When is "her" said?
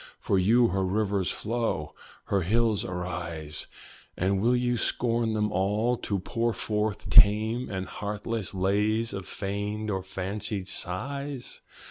0.69-0.83, 2.23-2.41